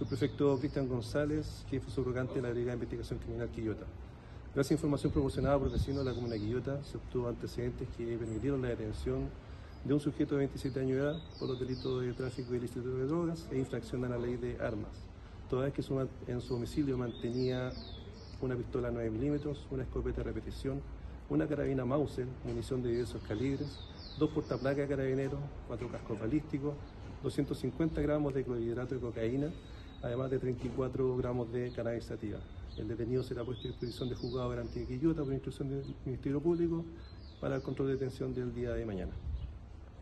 [0.00, 3.84] Subprefecto Cristian González, jefe subrogante de la Brigada de Investigación Criminal Quillota.
[4.54, 8.16] Gracias a información proporcionada por vecinos de la comuna de Quillota, se obtuvo antecedentes que
[8.16, 9.28] permitieron la detención
[9.84, 13.04] de un sujeto de 27 años de edad por los delitos de tráfico ilícito de
[13.04, 14.88] drogas e infracción a la ley de armas,
[15.50, 15.82] toda vez que
[16.32, 17.70] en su domicilio mantenía
[18.40, 20.80] una pistola 9 milímetros, una escopeta de repetición,
[21.28, 23.68] una carabina Mauser, munición de diversos calibres,
[24.18, 26.72] dos portaplacas de carabineros, cuatro cascos balísticos,
[27.22, 29.50] 250 gramos de clorhidrato de cocaína,
[30.02, 32.38] además de 34 gramos de cannabis sativa.
[32.76, 36.84] El detenido será puesto a disposición de juzgado de Quillota por instrucción del Ministerio Público
[37.40, 39.29] para el control de detención del día de mañana.